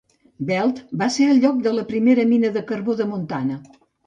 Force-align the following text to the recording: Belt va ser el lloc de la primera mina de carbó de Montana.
Belt 0.49 0.79
va 1.01 1.09
ser 1.15 1.27
el 1.33 1.41
lloc 1.43 1.59
de 1.67 1.75
la 1.75 1.83
primera 1.93 2.27
mina 2.33 2.53
de 2.57 2.65
carbó 2.73 2.97
de 3.05 3.09
Montana. 3.13 3.61